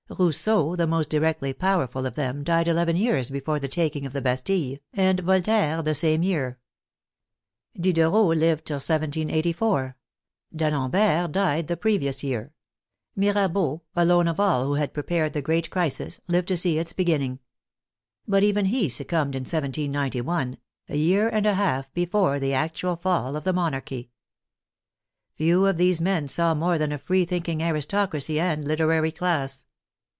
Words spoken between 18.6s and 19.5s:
he succumbed in 1